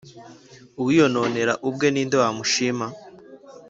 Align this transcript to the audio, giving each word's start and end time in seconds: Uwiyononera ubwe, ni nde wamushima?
Uwiyononera 0.79 1.53
ubwe, 1.67 1.87
ni 1.91 2.03
nde 2.07 2.15
wamushima? 2.21 2.85